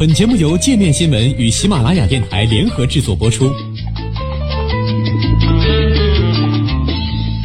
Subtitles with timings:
[0.00, 3.52] 本节目由界面新闻与喜马拉雅电台联合制作播出。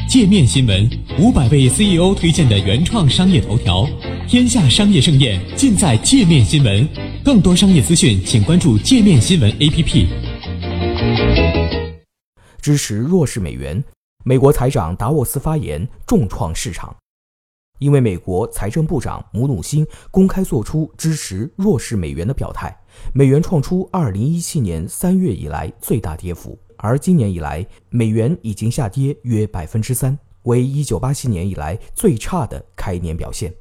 [0.08, 0.90] 界面新闻
[1.20, 3.86] 五百位 CEO 推荐的原创商业头条，
[4.26, 6.88] 天下商业盛宴尽在界面新闻。
[7.26, 10.08] 更多商业资讯，请关注界面新闻 APP。
[12.62, 13.84] 支持弱势美元，
[14.24, 16.96] 美国财长达沃斯发言重创市场。
[17.80, 22.76] 因为美国财政部长姆努辛公开做出支持弱势美元的表态，
[23.14, 33.54] 美元创出2017年3月以来最大跌幅，而今年以来，美元已经下跌约百分之三，为1987年以来最差的开年表现。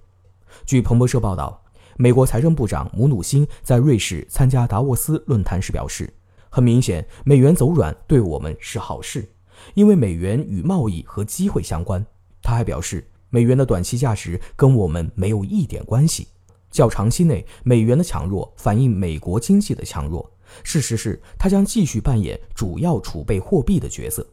[0.65, 1.61] 据彭博社报道，
[1.97, 6.13] 美国财政部长姆努辛在瑞士参加达沃斯论坛时表示
[6.49, 9.29] ：“很明显，美元走软对我们是好事，
[9.75, 12.07] 因为美元与贸易和机会相关。”
[12.41, 13.05] 他还表示。
[13.35, 16.29] 美元的短期价值跟我们没有一点关系。
[16.71, 20.31] 较长期内，美元的强弱反映美国经济的强弱。
[20.63, 24.25] 事实是，它将继续扮演主要储备货币的角色。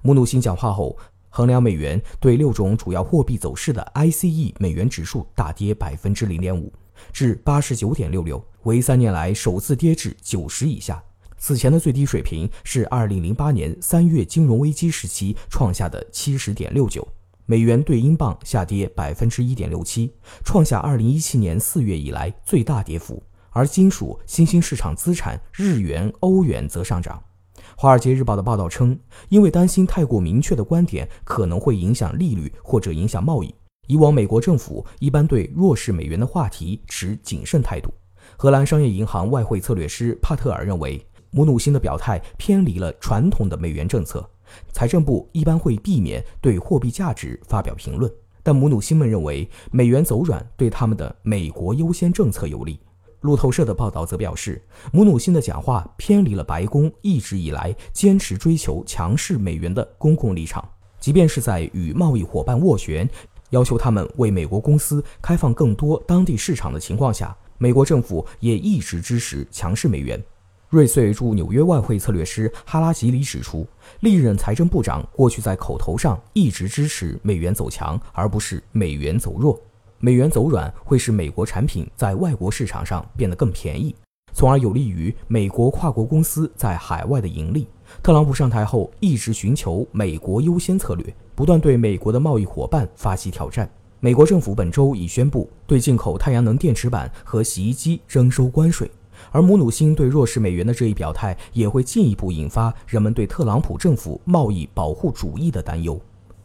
[0.00, 0.96] 姆努辛讲话后，
[1.28, 6.72] 衡量美元对六种主要货币走势的 ICE 美元指数大跌百分之零点五，
[7.12, 11.02] 至八十九点六六，为三年来首次跌至九十以下。
[11.36, 17.06] 此前的最低水平是二零零八年三月金融危机时期创下的七十点六九。
[17.48, 20.12] 美元对英镑下跌百分之一点六七，
[20.44, 23.22] 创下二零一七年四月以来最大跌幅。
[23.50, 27.22] 而金属、新兴市场资产日元、欧元则上涨。
[27.76, 33.54] 《华尔街日报》的报道称，因为担心太过明确的观点可能会影响利率或者影响贸易，
[33.86, 37.94] 以往美国政府一般对弱势美元的话题持谨慎态度。
[38.36, 44.28] 荷兰商业银行外汇策略师帕特尔认为，姆努辛的表态偏离了传统的美元政策。
[44.72, 48.10] 财政部一般会避免对货币价值发表评论，
[48.42, 52.78] 但姆努辛们认为美元走软对他们的“美国优先”政策有利。
[53.22, 60.64] 路透社的报道则表示，姆努辛的讲话偏离了白宫一直以来坚持追求强势美元的公共立场。
[61.00, 63.08] 即便是在与贸易伙伴斡旋，
[63.50, 70.22] 要求他们为美国公司开放更多当地市场的情况下，美国政府也一直支持强势美元。
[70.68, 73.64] 瑞穗驻纽约外汇策略师哈拉吉里指出，
[74.00, 79.60] 历任财政部长过去在口头上一直支持美元走强，而不是美元走弱。
[80.00, 83.94] 美元走软会使美国产品在外国市场上变得更便宜，
[84.32, 87.68] 从而有利于美国跨国公司在海外的盈利。
[88.02, 93.70] 特朗普上台后一直寻求美国优先策略，不断对美国的贸易伙伴发起挑战。
[94.00, 98.90] 美国政府本周已宣布对进口太阳能电池板和洗衣机征收关税。
[99.30, 106.00] 而姆努辛对弱势美元的这一表态，也会进一步引发人们对特朗普政府贸易保护主义的担忧。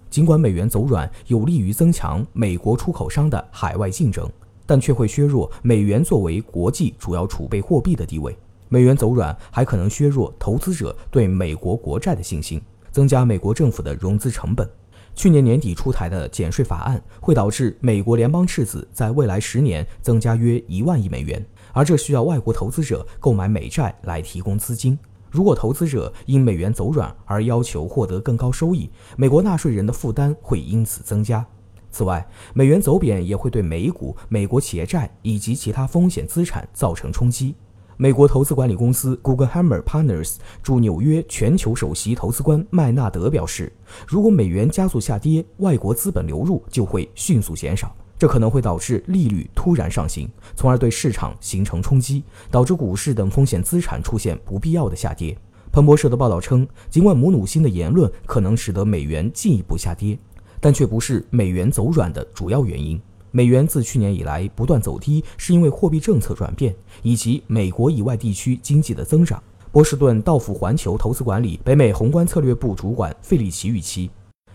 [0.09, 4.29] 尽管美元走软有利于增强美国出口商的海外竞争，
[4.65, 8.37] 但却会削弱美元作为国际主要储备货币的地位。
[8.67, 12.61] 美元走软还可能削弱投资者对美国国债的信心，
[12.91, 14.69] 增加美国政府的融资成本。
[15.13, 21.45] 去年年底出台的减税法案会导致美国联邦赤字在未来十年增加约一万亿美元。
[21.73, 24.97] 而这需要外国投资者购买美债来提供资金。
[25.29, 31.45] 如果投资者因美元走软而要求获得更高收益，美国纳税人的负担会因此增加。
[31.89, 37.55] 此外，美元走贬也会对美股、美国企业债以及其他风险资产造成冲击。
[37.97, 43.71] 美国投资管理公司 Googlehammer Partners 驻纽约全球首席投资官麦纳德表示，
[44.07, 47.95] 如果美元加速下跌，外国资本流入就会迅速减少。
[48.21, 55.35] 这可能会导致利率突然上行，从而对市场形成冲击，导致股市等风险资产出现不必要的下跌。
[55.71, 60.15] 彭博社的报道称，尽管姆努辛的言论可能使得美元进一步下跌，
[60.59, 63.01] 但却不是美元走软的主要原因。
[63.31, 69.41] 美元自去年以来不断走低，是因为货币政策转变以及美国以外地区经济的增长。
[69.71, 74.11] 波士顿道富环球投资管理北美宏观策略部主管费里奇预期。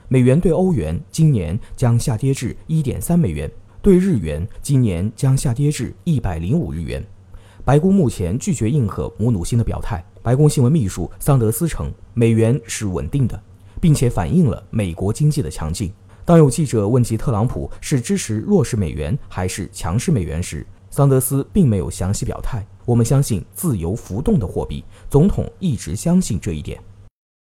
[0.09, 3.51] 美元对欧元今年将下跌至一点三美元，
[3.83, 7.05] 对日元今年将下跌至一百零五日元。
[7.65, 10.05] 白宫目前拒绝应和姆努辛的表态。
[10.23, 13.41] 白宫新闻秘书桑德斯称，美元是稳定的，
[13.81, 15.93] 并且反映了美国经济的强劲。
[16.25, 22.65] 当有记者问及特朗普是支持弱势美元还是强势美元时，桑德斯并没有详细表态。
[22.85, 26.81] 我们相信自由浮动的货币，总统一直相信这一点。